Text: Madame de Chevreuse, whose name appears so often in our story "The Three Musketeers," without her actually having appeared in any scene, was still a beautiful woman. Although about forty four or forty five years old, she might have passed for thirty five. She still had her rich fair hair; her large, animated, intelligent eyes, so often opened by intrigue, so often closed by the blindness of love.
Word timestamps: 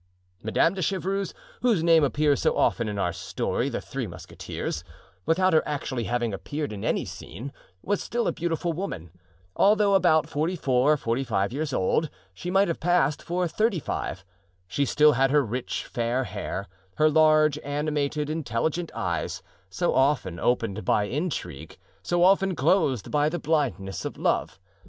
Madame 0.41 0.73
de 0.73 0.81
Chevreuse, 0.81 1.31
whose 1.61 1.83
name 1.83 2.03
appears 2.03 2.41
so 2.41 2.57
often 2.57 2.89
in 2.89 2.97
our 2.97 3.13
story 3.13 3.69
"The 3.69 3.79
Three 3.81 4.07
Musketeers," 4.07 4.83
without 5.27 5.53
her 5.53 5.61
actually 5.63 6.05
having 6.05 6.33
appeared 6.33 6.73
in 6.73 6.83
any 6.83 7.05
scene, 7.05 7.53
was 7.83 8.01
still 8.01 8.27
a 8.27 8.31
beautiful 8.33 8.73
woman. 8.73 9.11
Although 9.55 9.93
about 9.93 10.27
forty 10.27 10.55
four 10.55 10.93
or 10.93 10.97
forty 10.97 11.23
five 11.23 11.53
years 11.53 11.71
old, 11.71 12.09
she 12.33 12.49
might 12.49 12.67
have 12.67 12.79
passed 12.79 13.21
for 13.21 13.47
thirty 13.47 13.77
five. 13.79 14.25
She 14.67 14.85
still 14.85 15.11
had 15.11 15.29
her 15.29 15.45
rich 15.45 15.85
fair 15.85 16.23
hair; 16.23 16.65
her 16.95 17.07
large, 17.07 17.59
animated, 17.59 18.27
intelligent 18.27 18.91
eyes, 18.95 19.43
so 19.69 19.93
often 19.93 20.39
opened 20.39 20.83
by 20.83 21.03
intrigue, 21.03 21.77
so 22.01 22.23
often 22.23 22.55
closed 22.55 23.11
by 23.11 23.29
the 23.29 23.37
blindness 23.37 24.03
of 24.03 24.17
love. 24.17 24.59